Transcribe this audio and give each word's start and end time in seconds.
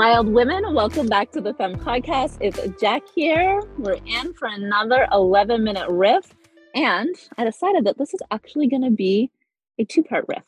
Wild 0.00 0.30
women, 0.30 0.72
welcome 0.72 1.08
back 1.08 1.30
to 1.32 1.42
the 1.42 1.52
Femme 1.52 1.74
Podcast. 1.74 2.38
It's 2.40 2.58
Jack 2.80 3.02
here. 3.14 3.60
We're 3.76 3.98
in 4.06 4.32
for 4.32 4.48
another 4.48 5.06
11 5.12 5.62
minute 5.62 5.90
riff. 5.90 6.34
And 6.74 7.14
I 7.36 7.44
decided 7.44 7.84
that 7.84 7.98
this 7.98 8.14
is 8.14 8.20
actually 8.30 8.68
going 8.68 8.84
to 8.84 8.90
be 8.90 9.30
a 9.78 9.84
two 9.84 10.02
part 10.02 10.24
riff. 10.26 10.46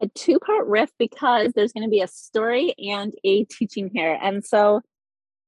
A 0.00 0.08
two 0.14 0.38
part 0.38 0.66
riff 0.66 0.92
because 0.98 1.52
there's 1.52 1.74
going 1.74 1.84
to 1.84 1.90
be 1.90 2.00
a 2.00 2.08
story 2.08 2.74
and 2.78 3.12
a 3.22 3.44
teaching 3.44 3.90
here. 3.92 4.18
And 4.22 4.42
so 4.42 4.80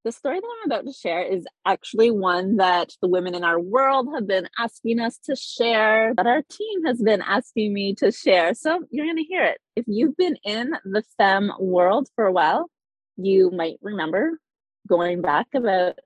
the 0.05 0.13
story 0.13 0.41
that 0.41 0.57
I'm 0.61 0.71
about 0.71 0.85
to 0.85 0.93
share 0.93 1.23
is 1.23 1.47
actually 1.65 2.11
one 2.11 2.57
that 2.57 2.91
the 3.01 3.09
women 3.09 3.35
in 3.35 3.45
our 3.45 3.59
world 3.59 4.09
have 4.15 4.27
been 4.27 4.47
asking 4.59 5.01
us 5.01 5.19
to 5.25 5.35
share, 5.35 6.13
that 6.19 6.27
our 6.27 6.43
team 6.51 6.85
has 6.85 7.01
been 7.01 7.23
asking 7.23 7.73
me 7.73 7.95
to 7.95 8.13
share. 8.13 8.53
So 8.53 8.81
you're 8.91 9.07
going 9.07 9.17
to 9.17 9.23
hear 9.23 9.45
it. 9.45 9.59
If 9.75 9.87
you've 9.89 10.19
been 10.19 10.37
in 10.45 10.73
the 10.85 11.03
femme 11.17 11.51
world 11.59 12.11
for 12.15 12.27
a 12.27 12.33
while, 12.33 12.69
you 13.19 13.51
might 13.51 13.79
remember 13.83 14.39
going 14.89 15.21
back 15.21 15.49
about 15.55 15.99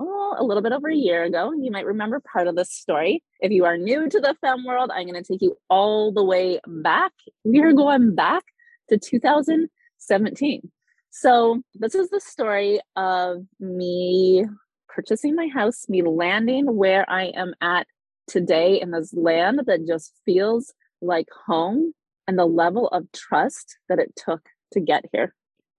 oh, 0.00 0.36
a 0.38 0.44
little 0.44 0.62
bit 0.62 0.72
over 0.72 0.88
a 0.88 0.94
year 0.94 1.24
ago. 1.24 1.52
You 1.52 1.70
might 1.70 1.84
remember 1.84 2.20
part 2.20 2.46
of 2.46 2.56
this 2.56 2.72
story. 2.72 3.22
If 3.40 3.52
you 3.52 3.64
are 3.64 3.76
new 3.76 4.08
to 4.08 4.20
the 4.20 4.36
femme 4.40 4.64
world, 4.64 4.90
I'm 4.92 5.06
going 5.06 5.22
to 5.22 5.32
take 5.32 5.42
you 5.42 5.58
all 5.68 6.12
the 6.12 6.24
way 6.24 6.60
back. 6.66 7.12
We 7.44 7.60
are 7.60 7.72
going 7.72 8.14
back 8.14 8.44
to 8.88 8.98
2017. 8.98 10.70
So, 11.10 11.60
this 11.74 11.96
is 11.96 12.08
the 12.10 12.20
story 12.20 12.80
of 12.94 13.44
me 13.58 14.46
purchasing 14.88 15.34
my 15.34 15.48
house, 15.48 15.88
me 15.88 16.02
landing 16.02 16.76
where 16.76 17.08
I 17.10 17.24
am 17.24 17.52
at 17.60 17.86
today 18.28 18.80
in 18.80 18.92
this 18.92 19.12
land 19.12 19.62
that 19.66 19.86
just 19.86 20.12
feels 20.24 20.72
like 21.02 21.26
home, 21.46 21.94
and 22.28 22.38
the 22.38 22.46
level 22.46 22.86
of 22.88 23.10
trust 23.12 23.76
that 23.88 23.98
it 23.98 24.14
took 24.16 24.42
to 24.72 24.80
get 24.80 25.04
here 25.12 25.34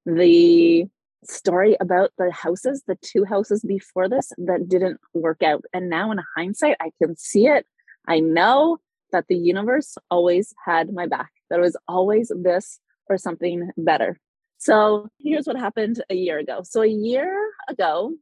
the 0.06 0.86
story 1.24 1.78
about 1.80 2.12
the 2.18 2.32
houses, 2.32 2.84
the 2.88 2.98
two 3.02 3.24
houses 3.24 3.64
before 3.64 4.10
this 4.10 4.32
that 4.38 4.68
didn't 4.68 5.00
work 5.14 5.44
out. 5.44 5.64
And 5.74 5.90
now, 5.90 6.12
in 6.12 6.20
hindsight, 6.36 6.78
I 6.82 6.92
can 7.02 7.16
see 7.18 7.48
it. 7.48 7.66
I 8.08 8.20
know 8.20 8.78
that 9.12 9.26
the 9.28 9.36
universe 9.36 9.98
always 10.10 10.54
had 10.66 10.94
my 10.94 11.06
back, 11.06 11.32
that 11.50 11.60
it 11.60 11.62
was 11.62 11.78
always 11.88 12.32
this 12.36 12.80
or 13.10 13.18
something 13.18 13.70
better. 13.78 14.20
So, 14.58 15.10
here's 15.20 15.48
what 15.48 15.58
happened 15.58 16.04
a 16.10 16.16
year 16.16 16.40
ago. 16.40 16.62
So, 16.64 16.82
a 16.82 16.88
year 16.88 17.36
ago, 17.70 18.14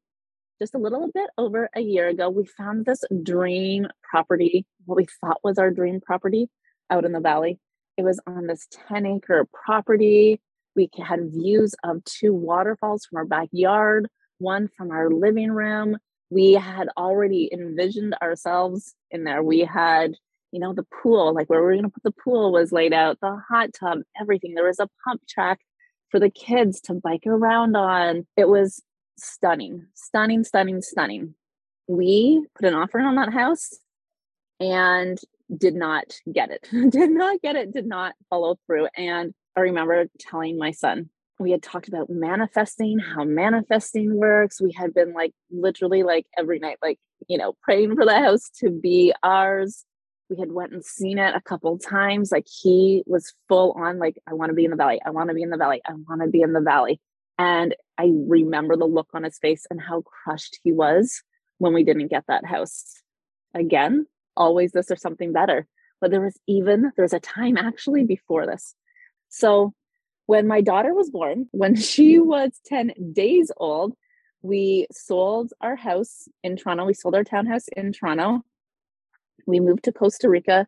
just 0.62 0.76
a 0.76 0.80
little 0.80 1.10
bit 1.14 1.30
over 1.38 1.70
a 1.74 1.82
year 1.82 2.08
ago, 2.10 2.30
we 2.30 2.46
found 2.46 2.86
this 2.86 3.04
dream 3.24 3.88
property, 4.10 4.66
what 4.86 4.98
we 4.98 5.08
thought 5.22 5.40
was 5.44 5.58
our 5.58 5.72
dream 5.72 6.02
property 6.02 6.50
out 6.90 7.06
in 7.06 7.14
the 7.14 7.20
valley. 7.20 7.60
It 7.98 8.04
was 8.04 8.20
on 8.28 8.48
this 8.48 8.68
10 8.88 9.06
acre 9.06 9.48
property. 9.54 10.42
We 10.80 10.90
had 11.04 11.34
views 11.34 11.76
of 11.84 12.02
two 12.06 12.34
waterfalls 12.34 13.06
from 13.06 13.18
our 13.18 13.26
backyard, 13.26 14.08
one 14.38 14.70
from 14.78 14.92
our 14.92 15.10
living 15.10 15.52
room. 15.52 15.98
We 16.30 16.54
had 16.54 16.88
already 16.96 17.50
envisioned 17.52 18.16
ourselves 18.22 18.96
in 19.12 19.26
there. 19.26 19.44
We 19.44 19.60
had, 19.60 20.16
you 20.54 20.62
know, 20.62 20.74
the 20.74 20.86
pool, 20.86 21.34
like 21.34 21.50
where 21.50 21.60
we 21.60 21.66
were 21.66 21.74
going 21.74 21.84
to 21.84 21.90
put 21.90 22.04
the 22.04 22.14
pool 22.24 22.54
was 22.54 22.72
laid 22.72 22.94
out, 22.94 23.20
the 23.20 23.42
hot 23.50 23.72
tub, 23.78 24.04
everything. 24.22 24.54
There 24.54 24.68
was 24.68 24.80
a 24.80 24.88
pump 25.04 25.22
track 25.28 25.60
for 26.12 26.18
the 26.18 26.30
kids 26.30 26.80
to 26.84 26.94
bike 26.94 27.28
around 27.28 27.76
on. 27.76 28.26
It 28.38 28.48
was 28.48 28.82
stunning, 29.18 29.86
stunning, 29.96 30.46
stunning, 30.46 30.82
stunning. 30.82 31.36
We 31.88 32.46
put 32.56 32.70
an 32.70 32.74
offer 32.74 33.02
on 33.02 33.16
that 33.16 33.34
house 33.34 33.72
and 34.62 35.20
did 35.58 35.76
not 35.76 36.06
get 36.32 36.52
it, 36.52 36.70
did 36.90 37.12
not 37.12 37.42
get 37.42 37.58
it, 37.58 37.74
did 37.74 37.86
not 37.86 38.16
follow 38.30 38.58
through. 38.66 38.88
And 38.96 39.34
I 39.60 39.64
remember 39.64 40.06
telling 40.20 40.58
my 40.58 40.72
son, 40.72 41.10
we 41.38 41.52
had 41.52 41.62
talked 41.62 41.90
about 41.90 42.10
manifesting, 42.10 42.98
mm-hmm. 42.98 43.14
how 43.14 43.26
manifesting 43.26 44.16
works. 44.16 44.62
We 44.62 44.72
had 44.72 44.94
been 44.94 45.12
like 45.14 45.34
literally 45.52 46.04
like 46.04 46.26
every 46.38 46.60
night, 46.60 46.78
like, 46.82 46.98
you 47.28 47.38
know, 47.38 47.58
praying 47.62 47.96
for 47.96 48.06
the 48.06 48.16
house 48.16 48.50
to 48.62 48.70
be 48.70 49.14
ours. 49.22 49.84
We 50.30 50.38
had 50.40 50.52
went 50.52 50.72
and 50.72 50.86
seen 50.86 51.18
it 51.18 51.36
a 51.36 51.42
couple 51.42 51.78
times. 51.78 52.32
Like 52.32 52.48
he 52.48 53.04
was 53.06 53.34
full 53.50 53.74
on 53.74 54.00
like, 54.00 54.16
I 54.26 54.34
want 54.34 54.52
to 54.52 54.56
be 54.56 54.64
in 54.64 54.72
the 54.72 54.78
valley. 54.78 55.02
I 55.06 55.10
want 55.10 55.28
to 55.28 55.36
be 55.36 55.42
in 55.42 55.50
the 55.50 55.58
valley. 55.58 55.82
I 55.86 55.92
want 55.94 56.22
to 56.22 56.28
be 56.28 56.42
in 56.42 56.54
the 56.54 56.62
valley. 56.62 57.02
And 57.38 57.76
I 57.98 58.12
remember 58.14 58.78
the 58.78 58.86
look 58.86 59.10
on 59.14 59.24
his 59.24 59.40
face 59.40 59.66
and 59.70 59.82
how 59.82 60.04
crushed 60.04 60.60
he 60.64 60.72
was 60.72 61.22
when 61.58 61.74
we 61.74 61.84
didn't 61.84 62.08
get 62.08 62.24
that 62.30 62.46
house. 62.46 63.02
Again, 63.54 64.06
always 64.38 64.72
this 64.72 64.90
or 64.90 64.96
something 64.96 65.34
better. 65.34 65.68
But 66.00 66.12
there 66.12 66.22
was 66.22 66.40
even, 66.48 66.94
there 66.96 67.04
was 67.04 67.14
a 67.14 67.20
time 67.20 67.58
actually 67.58 68.06
before 68.06 68.46
this 68.46 68.74
so 69.30 69.74
when 70.26 70.48
my 70.48 70.62
daughter 70.62 70.94
was 70.94 71.10
born, 71.10 71.48
when 71.52 71.76
she 71.76 72.20
was 72.20 72.52
10 72.66 72.94
days 73.14 73.52
old, 73.58 73.96
we 74.42 74.88
sold 74.92 75.52
our 75.60 75.76
house 75.76 76.28
in 76.44 76.56
Toronto. 76.56 76.86
We 76.86 76.94
sold 76.94 77.16
our 77.16 77.24
townhouse 77.24 77.68
in 77.76 77.92
Toronto. 77.92 78.42
We 79.46 79.60
moved 79.60 79.84
to 79.86 79.92
Costa 79.92 80.30
Rica 80.30 80.68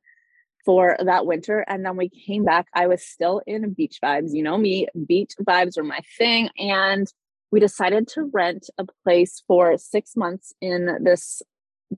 for 0.65 0.97
that 1.03 1.25
winter 1.25 1.63
and 1.67 1.85
then 1.85 1.95
we 1.95 2.09
came 2.09 2.43
back. 2.43 2.67
I 2.73 2.87
was 2.87 3.03
still 3.03 3.41
in 3.47 3.73
beach 3.73 3.99
vibes. 4.03 4.33
You 4.33 4.43
know 4.43 4.57
me, 4.57 4.87
beach 5.07 5.33
vibes 5.41 5.77
are 5.77 5.83
my 5.83 5.99
thing. 6.17 6.49
And 6.57 7.07
we 7.51 7.59
decided 7.59 8.07
to 8.09 8.29
rent 8.33 8.69
a 8.77 8.85
place 9.03 9.43
for 9.47 9.77
six 9.77 10.15
months 10.15 10.53
in 10.61 10.97
this 11.03 11.41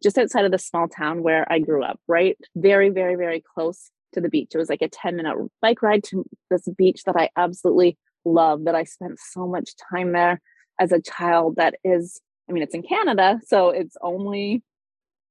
just 0.01 0.17
outside 0.17 0.45
of 0.45 0.51
the 0.51 0.57
small 0.57 0.87
town 0.87 1.23
where 1.23 1.49
I 1.51 1.59
grew 1.59 1.83
up, 1.83 1.99
right? 2.07 2.37
Very, 2.55 2.89
very, 2.89 3.15
very 3.15 3.41
close 3.41 3.91
to 4.13 4.21
the 4.21 4.29
beach. 4.29 4.51
It 4.53 4.57
was 4.57 4.69
like 4.69 4.81
a 4.81 4.87
10 4.87 5.15
minute 5.15 5.37
bike 5.61 5.81
ride 5.81 6.03
to 6.05 6.25
this 6.49 6.67
beach 6.77 7.03
that 7.05 7.15
I 7.15 7.29
absolutely 7.37 7.97
love, 8.25 8.65
that 8.65 8.75
I 8.75 8.83
spent 8.83 9.19
so 9.19 9.47
much 9.47 9.71
time 9.91 10.13
there 10.13 10.41
as 10.79 10.91
a 10.91 11.01
child. 11.01 11.55
That 11.57 11.75
is, 11.83 12.21
I 12.49 12.53
mean, 12.53 12.63
it's 12.63 12.75
in 12.75 12.83
Canada, 12.83 13.39
so 13.45 13.69
it's 13.69 13.97
only, 14.01 14.63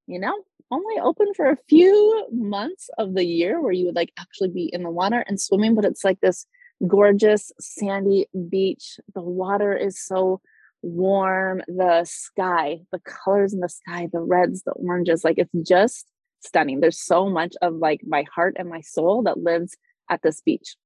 you 0.06 0.19
know, 0.19 0.34
only 0.70 0.98
open 1.00 1.34
for 1.34 1.50
a 1.50 1.59
few 1.69 2.26
months 2.32 2.88
of 2.98 3.15
the 3.15 3.25
year 3.25 3.60
where 3.60 3.72
you 3.72 3.87
would 3.87 3.97
like 3.97 4.12
actually 4.19 4.48
be 4.48 4.70
in 4.72 4.82
the 4.82 4.91
water 4.91 5.25
and 5.26 5.41
swimming, 5.41 5.75
but 5.75 5.84
it's 5.84 6.04
like 6.04 6.20
this 6.20 6.47
gorgeous 6.87 7.53
sandy 7.60 8.26
beach. 8.49 8.99
The 9.14 9.22
water 9.22 9.76
is 9.76 10.03
so 10.03 10.41
warm, 10.81 11.62
the 11.69 12.04
sky, 12.04 12.81
the 12.91 13.00
colors 13.00 13.53
in 13.53 13.60
the 13.60 13.69
sky, 13.69 14.09
the 14.12 14.20
reds, 14.20 14.62
the 14.62 14.72
oranges, 14.72 15.25
like 15.25 15.38
it's 15.38 15.53
just 15.69 16.06
stunning. 16.42 16.80
There's 16.80 17.00
so 17.00 17.28
much 17.28 17.54
of 17.62 17.75
like 17.76 18.00
my 18.06 18.25
heart 18.34 18.56
and 18.58 18.69
my 18.69 18.80
soul 18.80 19.22
that 19.22 19.38
lives 19.38 19.76
at 20.10 20.22
this 20.22 20.41
beach. 20.41 20.76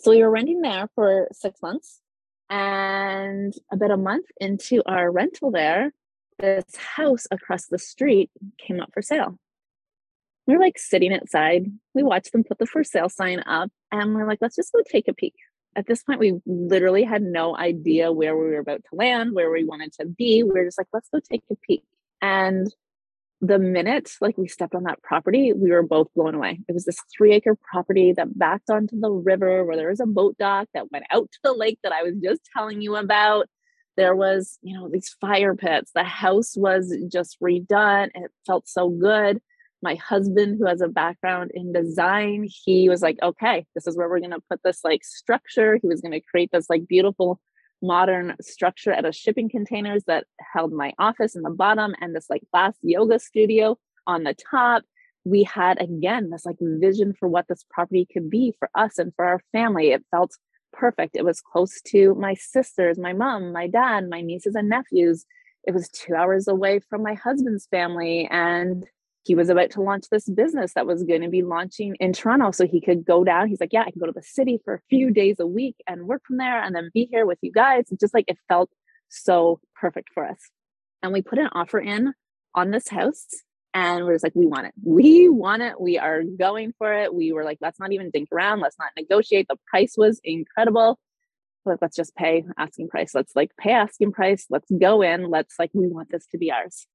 So 0.00 0.10
we 0.10 0.22
were 0.22 0.30
renting 0.30 0.60
there 0.60 0.88
for 0.94 1.28
six 1.32 1.60
months. 1.62 2.00
And 2.50 3.54
about 3.72 3.90
a 3.90 3.96
month 3.96 4.26
into 4.40 4.82
our 4.86 5.10
rental 5.10 5.50
there, 5.50 5.92
this 6.38 6.64
house 6.76 7.26
across 7.30 7.66
the 7.66 7.78
street 7.78 8.30
came 8.58 8.80
up 8.80 8.90
for 8.92 9.02
sale. 9.02 9.38
We 10.46 10.54
are 10.54 10.60
like 10.60 10.78
sitting 10.78 11.12
outside. 11.14 11.66
We 11.94 12.02
watched 12.02 12.32
them 12.32 12.44
put 12.44 12.58
the 12.58 12.66
for 12.66 12.84
sale 12.84 13.08
sign 13.08 13.40
up 13.46 13.70
and 13.90 14.14
we're 14.14 14.26
like, 14.26 14.38
let's 14.42 14.56
just 14.56 14.72
go 14.72 14.82
take 14.86 15.08
a 15.08 15.14
peek. 15.14 15.34
At 15.76 15.86
this 15.86 16.02
point, 16.02 16.20
we 16.20 16.34
literally 16.46 17.02
had 17.02 17.22
no 17.22 17.56
idea 17.56 18.12
where 18.12 18.36
we 18.36 18.44
were 18.44 18.58
about 18.58 18.82
to 18.90 18.96
land, 18.96 19.34
where 19.34 19.50
we 19.50 19.64
wanted 19.64 19.92
to 19.94 20.06
be. 20.06 20.42
We 20.42 20.50
were 20.50 20.66
just 20.66 20.78
like, 20.78 20.86
let's 20.92 21.08
go 21.08 21.18
take 21.18 21.42
a 21.50 21.56
peek. 21.56 21.82
And 22.20 22.72
the 23.40 23.58
minute 23.58 24.10
like 24.20 24.38
we 24.38 24.48
stepped 24.48 24.74
on 24.74 24.84
that 24.84 25.02
property, 25.02 25.52
we 25.52 25.70
were 25.70 25.82
both 25.82 26.08
blown 26.14 26.34
away. 26.34 26.60
It 26.68 26.72
was 26.72 26.84
this 26.84 27.00
three 27.16 27.32
acre 27.32 27.56
property 27.56 28.12
that 28.12 28.38
backed 28.38 28.70
onto 28.70 28.98
the 28.98 29.10
river 29.10 29.64
where 29.64 29.76
there 29.76 29.90
was 29.90 30.00
a 30.00 30.06
boat 30.06 30.36
dock 30.38 30.68
that 30.74 30.90
went 30.90 31.04
out 31.10 31.30
to 31.32 31.38
the 31.42 31.52
lake 31.52 31.78
that 31.82 31.92
I 31.92 32.02
was 32.02 32.14
just 32.22 32.42
telling 32.56 32.80
you 32.80 32.96
about. 32.96 33.46
There 33.96 34.16
was, 34.16 34.58
you 34.62 34.74
know, 34.74 34.88
these 34.88 35.14
fire 35.20 35.54
pits. 35.54 35.92
The 35.94 36.04
house 36.04 36.56
was 36.56 36.94
just 37.12 37.40
redone. 37.40 38.10
It 38.14 38.30
felt 38.46 38.66
so 38.66 38.88
good. 38.88 39.40
My 39.82 39.96
husband, 39.96 40.56
who 40.58 40.66
has 40.66 40.80
a 40.80 40.88
background 40.88 41.52
in 41.54 41.72
design, 41.72 42.48
he 42.48 42.88
was 42.88 43.02
like, 43.02 43.18
okay, 43.22 43.66
this 43.74 43.86
is 43.86 43.96
where 43.96 44.08
we're 44.08 44.20
going 44.20 44.30
to 44.30 44.42
put 44.50 44.60
this 44.64 44.80
like 44.82 45.04
structure. 45.04 45.78
He 45.80 45.86
was 45.86 46.00
going 46.00 46.12
to 46.12 46.20
create 46.20 46.50
this 46.52 46.70
like 46.70 46.88
beautiful 46.88 47.38
modern 47.86 48.34
structure 48.40 48.92
out 48.92 49.04
of 49.04 49.14
shipping 49.14 49.48
containers 49.48 50.04
that 50.04 50.24
held 50.52 50.72
my 50.72 50.92
office 50.98 51.36
in 51.36 51.42
the 51.42 51.50
bottom 51.50 51.94
and 52.00 52.14
this 52.14 52.30
like 52.30 52.42
glass 52.52 52.74
yoga 52.82 53.18
studio 53.18 53.78
on 54.06 54.24
the 54.24 54.34
top. 54.34 54.82
We 55.24 55.44
had 55.44 55.80
again 55.80 56.30
this 56.30 56.44
like 56.44 56.58
vision 56.60 57.14
for 57.18 57.28
what 57.28 57.46
this 57.48 57.64
property 57.70 58.06
could 58.10 58.28
be 58.28 58.54
for 58.58 58.68
us 58.74 58.98
and 58.98 59.12
for 59.14 59.24
our 59.24 59.40
family. 59.52 59.92
It 59.92 60.04
felt 60.10 60.32
perfect. 60.72 61.16
It 61.16 61.24
was 61.24 61.40
close 61.40 61.80
to 61.88 62.14
my 62.14 62.34
sisters, 62.34 62.98
my 62.98 63.12
mom, 63.12 63.52
my 63.52 63.66
dad, 63.66 64.08
my 64.08 64.20
nieces 64.20 64.54
and 64.54 64.68
nephews. 64.68 65.24
It 65.66 65.72
was 65.72 65.88
two 65.88 66.14
hours 66.14 66.46
away 66.46 66.80
from 66.80 67.02
my 67.02 67.14
husband's 67.14 67.66
family. 67.66 68.28
And 68.30 68.84
he 69.24 69.34
was 69.34 69.48
about 69.48 69.70
to 69.70 69.80
launch 69.80 70.04
this 70.10 70.28
business 70.28 70.74
that 70.74 70.86
was 70.86 71.02
going 71.02 71.22
to 71.22 71.30
be 71.30 71.42
launching 71.42 71.96
in 71.98 72.12
Toronto. 72.12 72.50
So 72.50 72.66
he 72.66 72.80
could 72.80 73.04
go 73.04 73.24
down. 73.24 73.48
He's 73.48 73.60
like, 73.60 73.72
Yeah, 73.72 73.82
I 73.82 73.90
can 73.90 73.98
go 73.98 74.06
to 74.06 74.12
the 74.12 74.22
city 74.22 74.60
for 74.64 74.74
a 74.74 74.80
few 74.90 75.10
days 75.10 75.36
a 75.40 75.46
week 75.46 75.76
and 75.86 76.06
work 76.06 76.22
from 76.26 76.36
there 76.36 76.62
and 76.62 76.74
then 76.74 76.90
be 76.92 77.08
here 77.10 77.26
with 77.26 77.38
you 77.40 77.50
guys. 77.50 77.86
It's 77.90 78.00
just 78.00 78.14
like 78.14 78.26
it 78.28 78.38
felt 78.48 78.70
so 79.08 79.60
perfect 79.74 80.10
for 80.12 80.26
us. 80.26 80.38
And 81.02 81.12
we 81.12 81.22
put 81.22 81.38
an 81.38 81.48
offer 81.52 81.80
in 81.80 82.12
on 82.54 82.70
this 82.70 82.88
house 82.88 83.26
and 83.72 84.04
we're 84.04 84.14
just 84.14 84.24
like, 84.24 84.36
we 84.36 84.46
want 84.46 84.66
it. 84.66 84.74
We 84.84 85.28
want 85.28 85.62
it. 85.62 85.80
We 85.80 85.98
are 85.98 86.22
going 86.22 86.72
for 86.78 86.94
it. 86.94 87.12
We 87.12 87.32
were 87.32 87.44
like, 87.44 87.58
let's 87.60 87.80
not 87.80 87.92
even 87.92 88.10
think 88.12 88.28
around. 88.30 88.60
Let's 88.60 88.78
not 88.78 88.90
negotiate. 88.96 89.46
The 89.48 89.58
price 89.66 89.94
was 89.96 90.20
incredible. 90.22 90.98
like, 91.64 91.78
let's 91.82 91.96
just 91.96 92.14
pay 92.14 92.44
asking 92.56 92.88
price. 92.88 93.14
Let's 93.14 93.34
like 93.34 93.50
pay 93.58 93.72
asking 93.72 94.12
price. 94.12 94.46
Let's 94.48 94.70
go 94.70 95.02
in. 95.02 95.28
Let's 95.28 95.56
like, 95.58 95.70
we 95.72 95.88
want 95.88 96.10
this 96.10 96.26
to 96.28 96.38
be 96.38 96.52
ours. 96.52 96.86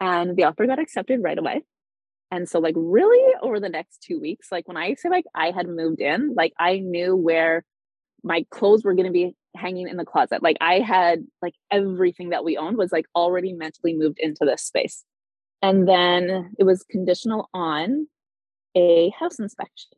And 0.00 0.34
the 0.36 0.44
offer 0.44 0.66
got 0.66 0.78
accepted 0.78 1.20
right 1.22 1.38
away. 1.38 1.62
And 2.32 2.48
so, 2.48 2.60
like, 2.60 2.74
really 2.78 3.34
over 3.42 3.60
the 3.60 3.68
next 3.68 4.02
two 4.02 4.18
weeks, 4.18 4.50
like 4.50 4.66
when 4.66 4.78
I 4.78 4.94
say 4.94 5.10
like 5.10 5.26
I 5.34 5.50
had 5.50 5.68
moved 5.68 6.00
in, 6.00 6.32
like 6.34 6.54
I 6.58 6.78
knew 6.78 7.14
where 7.14 7.62
my 8.24 8.46
clothes 8.50 8.84
were 8.84 8.94
going 8.94 9.06
to 9.06 9.12
be 9.12 9.36
hanging 9.54 9.86
in 9.86 9.98
the 9.98 10.06
closet. 10.06 10.42
Like 10.42 10.56
I 10.58 10.80
had 10.80 11.26
like 11.42 11.52
everything 11.70 12.30
that 12.30 12.42
we 12.42 12.56
owned 12.56 12.78
was 12.78 12.90
like 12.90 13.04
already 13.14 13.52
mentally 13.52 13.94
moved 13.94 14.18
into 14.18 14.46
this 14.46 14.62
space. 14.62 15.04
And 15.60 15.86
then 15.86 16.54
it 16.58 16.64
was 16.64 16.84
conditional 16.84 17.50
on 17.52 18.06
a 18.74 19.10
house 19.10 19.38
inspection. 19.38 19.90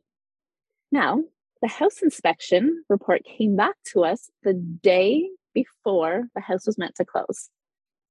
Now, 0.91 1.21
the 1.61 1.69
house 1.69 2.01
inspection 2.03 2.83
report 2.89 3.21
came 3.23 3.55
back 3.55 3.75
to 3.93 4.03
us 4.03 4.29
the 4.43 4.53
day 4.53 5.29
before 5.53 6.25
the 6.35 6.41
house 6.41 6.65
was 6.65 6.77
meant 6.77 6.95
to 6.95 7.05
close. 7.05 7.49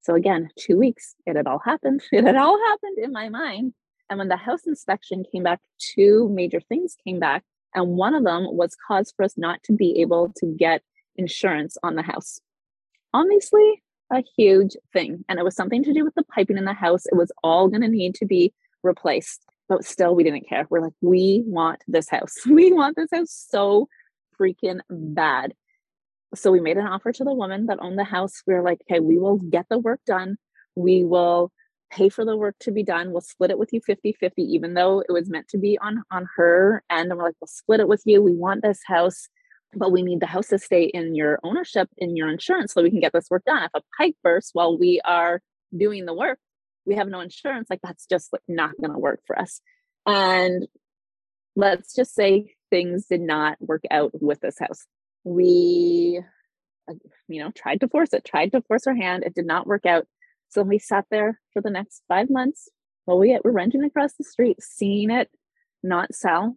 So 0.00 0.15
again, 0.15 0.49
two 0.59 0.79
weeks, 0.79 1.15
it 1.27 1.37
had 1.37 1.47
all 1.47 1.61
happened. 1.62 2.03
It 2.12 2.25
had 2.25 2.37
all 2.37 2.59
happened 2.59 2.99
in 2.99 3.12
my 3.12 3.29
mind. 3.29 3.75
And 4.11 4.19
when 4.19 4.29
the 4.29 4.37
house 4.37 4.67
inspection 4.67 5.25
came 5.31 5.43
back, 5.43 5.61
two 5.79 6.29
major 6.33 6.61
things 6.61 6.97
came 7.06 7.19
back. 7.19 7.43
And 7.75 7.97
one 7.97 8.15
of 8.15 8.25
them 8.25 8.47
was 8.51 8.77
cause 8.87 9.12
for 9.17 9.25
us 9.25 9.37
not 9.37 9.62
to 9.65 9.73
be 9.73 10.01
able 10.01 10.33
to 10.37 10.47
get 10.47 10.83
insurance 11.17 11.77
on 11.83 11.97
the 11.97 12.03
house. 12.03 12.41
Obviously, 13.12 13.83
a 14.12 14.23
huge 14.37 14.77
thing. 14.93 15.25
And 15.29 15.39
it 15.39 15.45
was 15.45 15.56
something 15.56 15.83
to 15.85 15.93
do 15.93 16.05
with 16.05 16.15
the 16.15 16.25
piping 16.25 16.59
in 16.59 16.65
the 16.65 16.73
house. 16.73 17.06
It 17.06 17.17
was 17.17 17.33
all 17.43 17.69
going 17.69 17.83
to 17.83 17.89
need 17.89 18.15
to 18.17 18.27
be 18.27 18.53
replaced. 18.83 19.45
But 19.69 19.85
still, 19.85 20.15
we 20.15 20.25
didn't 20.25 20.49
care. 20.49 20.67
We're 20.69 20.83
like, 20.83 20.93
we 21.01 21.43
want 21.47 21.83
this 21.89 22.09
house. 22.09 22.35
We 22.47 22.73
want 22.73 22.97
this 22.97 23.11
house 23.12 23.47
so 23.51 23.89
freaking 24.39 24.81
bad. 24.91 25.55
So 26.35 26.51
we 26.51 26.61
made 26.61 26.77
an 26.77 26.87
offer 26.87 27.12
to 27.12 27.25
the 27.25 27.33
woman 27.33 27.67
that 27.67 27.79
owned 27.81 27.99
the 27.99 28.05
house. 28.05 28.43
We 28.47 28.55
were 28.55 28.62
like, 28.62 28.83
okay, 28.83 29.01
we 29.01 29.19
will 29.19 29.37
get 29.37 29.67
the 29.71 29.79
work 29.79 30.01
done. 30.06 30.37
We 30.75 31.05
will 31.05 31.53
pay 31.94 32.08
for 32.08 32.25
the 32.25 32.37
work 32.37 32.56
to 32.61 32.73
be 32.73 32.82
done. 32.82 33.12
We'll 33.12 33.20
split 33.20 33.50
it 33.50 33.58
with 33.58 33.73
you 33.73 33.81
50 33.81 34.12
50, 34.12 34.43
even 34.43 34.75
though 34.75 35.00
it 35.00 35.12
was 35.12 35.31
meant 35.31 35.49
to 35.49 35.58
be 35.58 35.79
on, 35.79 36.02
on 36.11 36.26
her 36.37 36.82
end. 36.91 37.11
And 37.11 37.19
we're 37.19 37.26
like, 37.26 37.37
we'll 37.41 37.49
split 37.49 37.81
it 37.81 37.88
with 37.88 38.02
you. 38.05 38.23
We 38.23 38.35
want 38.35 38.62
this 38.62 38.81
house, 38.85 39.29
but 39.75 39.93
we 39.93 40.02
need 40.02 40.20
the 40.20 40.26
house 40.26 40.49
to 40.49 40.58
stay 40.58 40.85
in 40.85 41.14
your 41.14 41.38
ownership, 41.43 41.88
in 41.96 42.17
your 42.17 42.29
insurance, 42.31 42.75
so 42.75 42.82
we 42.82 42.91
can 42.91 43.00
get 43.00 43.12
this 43.12 43.31
work 43.31 43.44
done. 43.44 43.62
If 43.62 43.70
a 43.75 43.82
pipe 43.96 44.17
bursts 44.23 44.50
while 44.52 44.79
we 44.79 45.00
are 45.05 45.41
doing 45.76 46.05
the 46.05 46.14
work, 46.14 46.38
we 46.87 46.96
have 46.96 47.08
no 47.08 47.20
insurance. 47.20 47.69
Like, 47.70 47.81
that's 47.82 48.06
just 48.06 48.32
like 48.32 48.43
not 48.49 48.73
going 48.81 48.93
to 48.93 48.99
work 48.99 49.20
for 49.26 49.38
us. 49.38 49.61
And 50.06 50.67
let's 51.56 51.94
just 51.94 52.14
say 52.14 52.55
things 52.70 53.06
did 53.06 53.20
not 53.20 53.56
work 53.61 53.85
out 53.91 54.11
with 54.20 54.41
this 54.41 54.58
house. 54.58 54.85
We, 55.23 56.20
uh, 56.91 56.94
you 57.29 57.41
know, 57.41 57.50
tried 57.52 57.81
to 57.81 57.88
force 57.88 58.12
it, 58.12 58.25
tried 58.25 58.52
to 58.52 58.62
force 58.62 58.85
her 58.85 58.94
hand. 58.94 59.23
It 59.25 59.35
did 59.35 59.46
not 59.46 59.67
work 59.67 59.87
out. 59.87 60.06
So 60.55 60.62
we 60.62 60.79
sat 60.79 61.06
there 61.11 61.41
for 61.53 61.61
the 61.61 61.71
next 61.71 62.03
five 62.06 62.31
months 62.31 62.69
while 63.06 63.19
we 63.19 63.37
were 63.43 63.51
renting 63.51 63.83
across 63.83 64.12
the 64.15 64.23
street, 64.23 64.62
seeing 64.62 65.11
it 65.11 65.29
not 65.83 66.15
sell. 66.15 66.56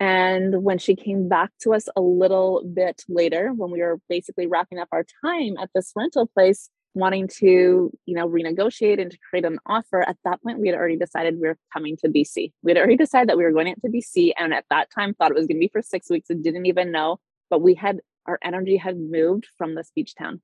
And 0.00 0.64
when 0.64 0.78
she 0.78 0.96
came 0.96 1.28
back 1.28 1.50
to 1.60 1.72
us 1.72 1.88
a 1.94 2.00
little 2.00 2.64
bit 2.74 3.04
later, 3.08 3.52
when 3.54 3.70
we 3.70 3.80
were 3.80 4.00
basically 4.08 4.48
wrapping 4.48 4.80
up 4.80 4.88
our 4.90 5.04
time 5.24 5.54
at 5.62 5.70
this 5.72 5.92
rental 5.94 6.26
place, 6.26 6.68
wanting 6.94 7.28
to, 7.38 7.92
you 8.06 8.14
know, 8.16 8.28
renegotiate 8.28 9.00
and 9.00 9.12
to 9.12 9.18
create 9.28 9.44
an 9.44 9.60
offer, 9.66 10.02
at 10.02 10.16
that 10.24 10.42
point 10.42 10.58
we 10.58 10.66
had 10.66 10.76
already 10.76 10.96
decided 10.96 11.34
we 11.34 11.46
were 11.46 11.58
coming 11.72 11.96
to 11.98 12.08
BC. 12.08 12.50
We 12.64 12.72
had 12.72 12.78
already 12.78 12.96
decided 12.96 13.28
that 13.28 13.38
we 13.38 13.44
were 13.44 13.52
going 13.52 13.72
to 13.72 13.88
BC, 13.88 14.32
and 14.36 14.52
at 14.52 14.64
that 14.70 14.88
time 14.92 15.14
thought 15.14 15.30
it 15.30 15.36
was 15.36 15.46
going 15.46 15.58
to 15.58 15.66
be 15.66 15.70
for 15.72 15.82
six 15.82 16.10
weeks 16.10 16.28
and 16.28 16.42
didn't 16.42 16.66
even 16.66 16.90
know. 16.90 17.20
But 17.50 17.62
we 17.62 17.74
had 17.74 18.00
our 18.26 18.40
energy 18.42 18.78
had 18.78 18.98
moved 18.98 19.46
from 19.56 19.76
this 19.76 19.92
beach 19.94 20.16
town. 20.16 20.40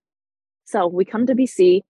So 0.64 0.86
we 0.86 1.04
come 1.04 1.26
to 1.26 1.34
BC 1.34 1.82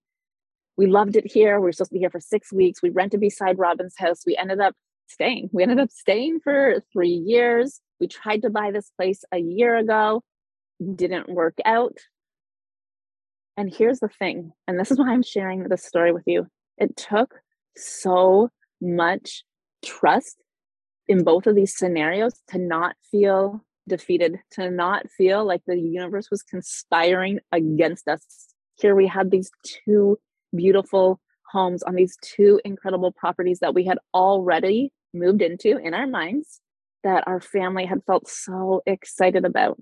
we 0.77 0.87
loved 0.87 1.17
it 1.17 1.31
here. 1.31 1.59
We 1.59 1.65
were 1.65 1.73
supposed 1.73 1.91
to 1.91 1.95
be 1.95 2.01
here 2.01 2.11
for 2.11 2.21
six 2.21 2.53
weeks. 2.53 2.83
We 2.83 2.91
rented 2.91 3.21
beside 3.21 3.59
Robin's 3.59 3.95
house. 3.97 4.23
We 4.27 4.37
ended 4.37 4.61
up 4.61 4.75
staying. 5.09 5.51
We 5.53 5.63
ended 5.63 5.81
up 5.81 5.91
staying 5.91 6.41
for 6.43 6.83
three 6.93 7.09
years. 7.09 7.81
We 8.01 8.09
tried 8.09 8.43
to 8.43 8.51
buy 8.51 8.71
this 8.73 8.91
place 8.97 9.25
a 9.33 9.39
year 9.39 9.77
ago, 9.77 10.23
didn't 10.95 11.29
work 11.29 11.57
out. 11.65 11.97
And 13.57 13.73
here's 13.75 14.01
the 14.01 14.09
thing, 14.09 14.53
and 14.69 14.79
this 14.79 14.91
is 14.91 14.99
why 14.99 15.13
I'm 15.13 15.23
sharing 15.23 15.63
this 15.63 15.85
story 15.85 16.13
with 16.13 16.25
you. 16.27 16.47
It 16.77 16.95
took 16.95 17.35
so 17.75 18.51
much 18.83 19.45
trust 19.83 20.37
in 21.09 21.25
both 21.25 21.47
of 21.47 21.55
these 21.55 21.75
scenarios 21.75 22.35
to 22.49 22.59
not 22.59 22.97
feel 23.11 23.65
defeated, 23.89 24.41
to 24.51 24.71
not 24.71 25.09
feel 25.11 25.47
like 25.47 25.63
the 25.67 25.79
universe 25.79 26.29
was 26.31 26.43
conspiring 26.43 27.39
against 27.51 28.09
us. 28.09 28.49
Here 28.75 28.95
we 28.95 29.07
had 29.07 29.31
these 29.31 29.51
two 29.65 30.19
beautiful 30.57 31.21
homes 31.51 31.83
on 31.83 31.95
these 31.95 32.17
two 32.23 32.61
incredible 32.65 33.13
properties 33.13 33.61
that 33.61 33.75
we 33.75 33.85
had 33.85 33.99
already 34.15 34.93
moved 35.15 35.43
into 35.43 35.77
in 35.79 35.95
our 35.95 36.07
minds 36.07 36.61
that 37.05 37.25
our 37.27 37.41
family 37.41 37.87
had 37.87 38.03
felt 38.07 38.29
so 38.29 38.83
excited 38.85 39.45
about. 39.45 39.81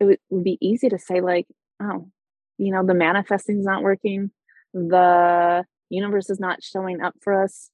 It 0.00 0.04
would, 0.30 0.44
be 0.44 0.58
easy 0.60 0.88
to 0.88 0.98
say, 0.98 1.20
like, 1.20 1.46
oh, 1.82 2.08
you 2.58 2.72
know, 2.72 2.84
the 2.86 2.94
manifesting's 2.94 3.64
not 3.64 3.82
working, 3.82 4.30
the 4.74 5.64
universe 5.88 6.30
is 6.30 6.38
not 6.38 6.62
showing 6.62 7.00
up 7.00 7.14
for 7.20 7.42
us. 7.42 7.70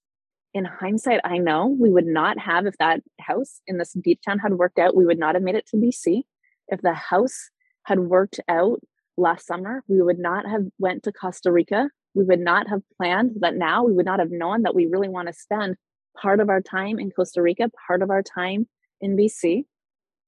In 0.55 0.65
hindsight, 0.65 1.21
I 1.25 1.39
know 1.39 1.67
we 1.67 1.91
would 1.91 2.07
not 2.07 2.39
have, 2.39 2.65
if 2.65 2.79
that 2.79 3.01
house 3.21 3.61
in 3.67 3.79
this 3.79 3.95
beach 3.95 4.21
town 4.25 4.39
had 4.39 4.55
worked 4.55 4.79
out, 4.79 4.95
we 4.95 5.05
would 5.05 5.19
not 5.19 5.35
have 5.35 5.43
made 5.43 5.57
it 5.57 5.67
to 5.69 5.77
BC. 5.77 6.23
If 6.69 6.81
the 6.81 6.95
house 6.95 7.51
had 7.83 7.99
worked 7.99 8.41
out 8.49 8.81
last 9.17 9.47
summer 9.47 9.83
we 9.89 10.03
would 10.03 10.19
not 10.19 10.49
have 10.49 10.63
went 10.79 11.05
to 11.05 11.13
costa 11.13 11.53
rica. 11.53 11.91
We 12.15 12.25
would 12.25 12.41
not 12.41 12.69
have 12.69 12.83
planned 12.97 13.33
that 13.41 13.57
now 13.57 13.85
we 13.85 13.93
would 13.93 14.07
not 14.07 14.21
have 14.21 14.31
known 14.31 14.63
that 14.63 14.75
we 14.75 14.87
really 14.87 15.09
want 15.09 15.29
to 15.29 15.35
spend 15.35 15.77
part 16.21 16.41
of 16.41 16.49
our 16.49 16.61
time 16.61 16.99
in 16.99 17.11
costa 17.11 17.43
rica 17.43 17.71
part 17.87 18.03
of 18.03 18.11
our 18.11 18.23
time 18.23 18.69
in 19.01 19.17
bc 19.17 19.65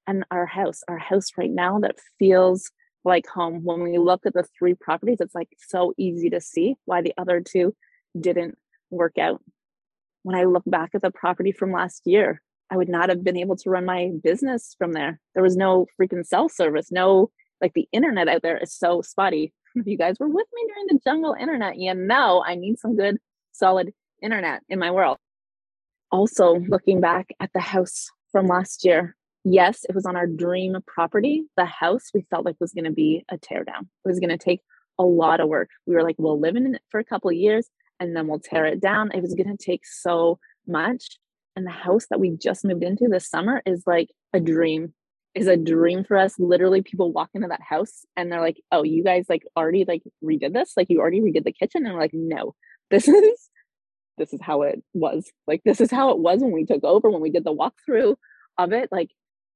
and 0.07 0.25
our 0.31 0.47
house 0.47 0.83
our 0.89 0.99
house 0.99 1.29
right 1.37 1.51
now 1.51 1.79
that 1.79 1.97
feels 2.19 2.71
like 3.05 3.27
home. 3.29 3.61
When 3.63 3.83
we 3.83 3.99
look 3.99 4.27
at 4.27 4.35
the 4.35 4.45
three 4.59 4.75
properties 4.75 5.19
it's 5.21 5.35
like 5.35 5.49
so 5.69 5.95
easy 5.97 6.29
to 6.31 6.41
see 6.41 6.75
why 6.85 7.03
the 7.03 7.15
other 7.17 7.41
two 7.41 7.75
didn't 8.19 8.57
work 8.91 9.19
out. 9.19 9.41
When 10.23 10.37
i 10.37 10.45
look 10.45 10.65
back 10.67 10.91
at 10.95 11.03
the 11.03 11.11
property 11.11 11.53
from 11.53 11.73
last 11.73 12.03
year 12.05 12.43
i 12.71 12.77
would 12.77 12.89
not 12.89 13.09
have 13.09 13.23
been 13.23 13.37
able 13.37 13.57
to 13.57 13.71
run 13.71 13.85
my 13.85 14.11
business 14.23 14.75
from 14.79 14.93
there. 14.93 15.21
There 15.35 15.43
was 15.43 15.57
no 15.57 15.87
freaking 15.99 16.27
cell 16.27 16.49
service 16.49 16.91
no 16.91 17.31
like 17.61 17.73
the 17.75 17.89
internet 17.93 18.29
out 18.29 18.43
there 18.43 18.59
is 18.59 18.73
so 18.73 19.03
spotty. 19.03 19.53
If 19.75 19.87
you 19.87 19.99
guys 19.99 20.17
were 20.19 20.29
with 20.29 20.47
me 20.55 20.67
during 20.69 20.87
the 20.89 21.01
jungle 21.05 21.35
internet, 21.39 21.77
you 21.79 21.95
know 21.95 22.45
I 22.47 22.55
need 22.55 22.79
some 22.79 22.97
good 22.97 23.19
solid 23.53 23.93
internet 24.23 24.63
in 24.69 24.79
my 24.79 24.91
world. 24.91 25.19
Also, 26.11 26.61
looking 26.69 27.01
back 27.01 27.29
at 27.41 27.51
the 27.53 27.61
house 27.61 28.09
from 28.31 28.47
last 28.47 28.85
year, 28.85 29.17
yes, 29.45 29.85
it 29.89 29.95
was 29.95 30.07
on 30.07 30.17
our 30.17 30.27
dream 30.27 30.77
property. 30.87 31.45
The 31.57 31.65
house 31.65 32.11
we 32.15 32.27
felt 32.31 32.45
like 32.45 32.57
was 32.61 32.73
going 32.73 32.85
to 32.85 32.93
be 32.93 33.25
a 33.29 33.39
teardown. 33.39 33.83
It 33.83 34.09
was 34.09 34.21
going 34.21 34.31
to 34.31 34.39
take 34.39 34.61
a 34.99 35.05
lot 35.05 35.41
of 35.41 35.49
work. 35.49 35.71
We 35.87 35.95
were 35.95 36.03
like, 36.03 36.17
we'll 36.19 36.41
live 36.41 36.57
in 36.57 36.75
it 36.75 36.83
for 36.91 37.01
a 37.01 37.05
couple 37.05 37.31
years 37.33 37.69
and 38.01 38.15
then 38.15 38.29
we'll 38.29 38.41
tear 38.41 38.67
it 38.67 38.81
down. 38.81 39.11
It 39.13 39.23
was 39.23 39.35
going 39.35 39.55
to 39.55 39.63
take 39.63 39.85
so 39.85 40.39
much. 40.67 41.19
And 41.55 41.67
the 41.67 41.71
house 41.71 42.07
that 42.11 42.21
we 42.21 42.37
just 42.37 42.65
moved 42.65 42.83
into 42.83 43.09
this 43.09 43.29
summer 43.29 43.63
is 43.65 43.83
like 43.87 44.11
a 44.33 44.41
dream 44.41 44.93
is 45.37 45.47
a 45.47 45.57
dream 45.57 46.03
for 46.03 46.17
us. 46.17 46.39
Literally, 46.39 46.83
people 46.83 47.13
walk 47.13 47.31
into 47.35 47.49
that 47.49 47.61
house 47.61 48.07
and 48.17 48.33
they're 48.33 48.41
like, 48.41 48.61
"Oh, 48.73 48.83
you 48.83 49.05
guys 49.05 49.27
like 49.29 49.47
already 49.57 49.85
like 49.87 50.03
redid 50.25 50.55
this? 50.55 50.73
Like 50.77 50.89
you 50.91 51.01
already 51.01 51.21
redid 51.21 51.45
the 51.45 51.53
kitchen?" 51.53 51.85
And 51.85 51.95
we're 51.95 52.01
like, 52.01 52.15
"No, 52.15 52.55
this 52.91 53.07
is 53.07 53.51
this 54.19 54.33
is 54.33 54.41
how 54.43 54.63
it 54.63 54.83
was. 54.95 55.31
Like 55.47 55.63
this 55.65 55.81
is 55.81 55.91
how 55.91 56.11
it 56.11 56.19
was 56.19 56.41
when 56.41 56.53
we 56.53 56.65
took 56.65 56.83
over 56.85 57.11
when 57.11 57.21
we 57.21 57.31
did 57.31 57.45
the 57.45 57.55
walkthrough 57.55 58.17
of 58.59 58.73
it. 58.73 58.89
Like 58.91 59.11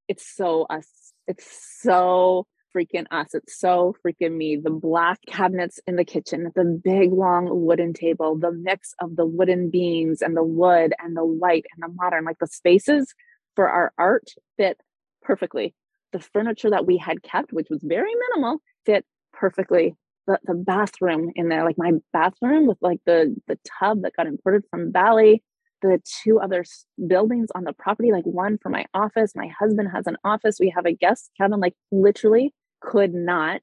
it's 0.07 0.29
so 0.37 0.67
us. 0.69 0.87
It's 1.27 1.47
so 1.81 2.47
freaking 2.77 3.07
us. 3.11 3.35
It's 3.35 3.59
so 3.59 3.97
freaking 4.05 4.37
me. 4.37 4.57
The 4.57 4.71
black 4.71 5.19
cabinets 5.27 5.81
in 5.87 5.97
the 5.97 6.05
kitchen, 6.05 6.53
the 6.55 6.81
big 6.85 7.13
long 7.13 7.49
wooden 7.49 7.95
table, 7.95 8.37
the 8.37 8.53
mix 8.53 8.95
of 9.01 9.17
the 9.17 9.27
wooden 9.27 9.71
beams 9.71 10.21
and 10.21 10.37
the 10.37 10.45
wood 10.45 10.93
and 11.03 11.17
the 11.17 11.25
white 11.25 11.65
and 11.73 11.83
the 11.83 11.95
modern, 11.95 12.25
like 12.25 12.39
the 12.39 12.47
spaces 12.47 13.15
for 13.57 13.69
our 13.69 13.93
art 13.99 14.31
fit 14.57 14.81
perfectly. 15.23 15.75
The 16.13 16.21
furniture 16.21 16.71
that 16.71 16.87
we 16.87 16.97
had 16.97 17.23
kept, 17.23 17.53
which 17.53 17.69
was 17.71 17.81
very 17.83 18.13
minimal, 18.31 18.59
fit 18.85 19.05
perfectly. 19.33 19.97
The, 20.27 20.39
the 20.45 20.55
bathroom 20.55 21.31
in 21.35 21.49
there, 21.49 21.65
like 21.65 21.79
my 21.79 21.93
bathroom 22.13 22.67
with 22.67 22.79
like 22.81 23.01
the 23.07 23.35
the 23.49 23.59
tub 23.81 24.03
that 24.03 24.17
got 24.17 24.27
imported 24.27 24.65
from 24.71 24.93
Bali, 24.93 25.43
the 25.83 26.01
two 26.23 26.39
other 26.41 26.65
buildings 27.07 27.49
on 27.55 27.65
the 27.65 27.73
property, 27.73 28.13
like 28.13 28.25
one 28.25 28.59
for 28.63 28.69
my 28.69 28.85
office. 28.95 29.33
My 29.35 29.49
husband 29.59 29.89
has 29.95 30.07
an 30.07 30.17
office. 30.25 30.59
We 30.61 30.73
have 30.75 30.87
a 30.87 30.93
guest 30.93 31.31
cabin. 31.39 31.61
Like 31.61 31.75
literally, 31.91 32.53
could 32.81 33.15
not 33.15 33.63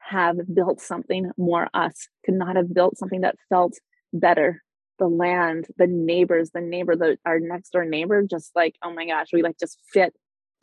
have 0.00 0.36
built 0.54 0.80
something 0.80 1.30
more 1.36 1.68
us. 1.74 2.08
Could 2.24 2.34
not 2.34 2.56
have 2.56 2.72
built 2.74 2.98
something 2.98 3.22
that 3.22 3.36
felt 3.48 3.74
better. 4.12 4.62
The 4.98 5.08
land, 5.08 5.66
the 5.76 5.86
neighbors, 5.88 6.50
the 6.52 6.60
neighbor, 6.60 6.94
the 6.94 7.16
our 7.24 7.40
next 7.40 7.70
door 7.70 7.84
neighbor, 7.84 8.22
just 8.28 8.50
like 8.54 8.76
oh 8.84 8.92
my 8.92 9.06
gosh, 9.06 9.28
we 9.32 9.42
like 9.42 9.58
just 9.58 9.78
fit 9.92 10.14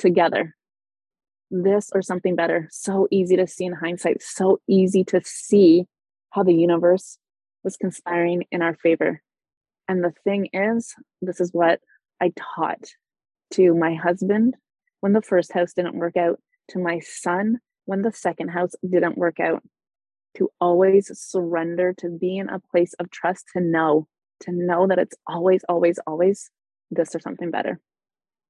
together. 0.01 0.55
this 1.51 1.91
or 1.93 2.01
something 2.01 2.35
better. 2.35 2.67
So 2.71 3.07
easy 3.11 3.35
to 3.35 3.45
see 3.45 3.65
in 3.65 3.73
hindsight, 3.73 4.23
so 4.23 4.59
easy 4.67 5.03
to 5.05 5.21
see 5.23 5.85
how 6.31 6.43
the 6.43 6.53
universe 6.53 7.17
was 7.63 7.77
conspiring 7.77 8.45
in 8.51 8.61
our 8.61 8.75
favor. 8.75 9.21
And 9.87 10.03
the 10.03 10.13
thing 10.23 10.47
is, 10.53 10.95
this 11.21 11.41
is 11.41 11.51
what 11.51 11.81
I 12.21 12.31
taught 12.55 12.85
to 13.51 13.75
my 13.75 13.93
husband 13.95 14.55
when 15.01 15.13
the 15.13 15.21
first 15.21 15.51
house 15.51 15.73
didn't 15.73 15.95
work 15.95 16.15
out, 16.15 16.39
to 16.69 16.79
my 16.79 16.99
son 16.99 17.59
when 17.85 18.01
the 18.01 18.13
second 18.13 18.49
house 18.49 18.71
didn't 18.89 19.17
work 19.17 19.39
out, 19.39 19.61
to 20.37 20.49
always 20.61 21.11
surrender, 21.19 21.93
to 21.97 22.09
be 22.09 22.37
in 22.37 22.47
a 22.47 22.61
place 22.71 22.93
of 22.99 23.11
trust, 23.11 23.45
to 23.53 23.59
know, 23.59 24.07
to 24.41 24.51
know 24.53 24.87
that 24.87 24.99
it's 24.99 25.15
always, 25.27 25.65
always, 25.67 25.99
always 26.07 26.49
this 26.89 27.13
or 27.13 27.19
something 27.19 27.51
better. 27.51 27.79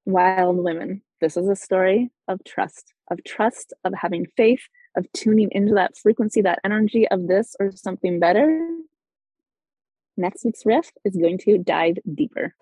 Wild 0.05 0.57
women, 0.57 1.01
this 1.21 1.37
is 1.37 1.47
a 1.47 1.55
story 1.55 2.09
of 2.27 2.43
trust, 2.43 2.93
of 3.09 3.23
trust, 3.23 3.73
of 3.85 3.93
having 3.93 4.25
faith, 4.35 4.61
of 4.97 5.05
tuning 5.13 5.49
into 5.51 5.75
that 5.75 5.95
frequency, 5.95 6.41
that 6.41 6.59
energy 6.65 7.07
of 7.07 7.27
this 7.27 7.55
or 7.59 7.71
something 7.71 8.19
better. 8.19 8.67
Next 10.17 10.43
week's 10.43 10.65
riff 10.65 10.91
is 11.05 11.15
going 11.15 11.37
to 11.39 11.59
dive 11.59 11.97
deeper. 12.13 12.55